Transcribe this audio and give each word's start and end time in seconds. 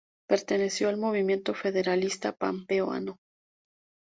Perteneció 0.27 0.89
al 0.89 0.97
Movimiento 0.97 1.53
Federalista 1.53 2.31
Pampeano. 2.35 3.19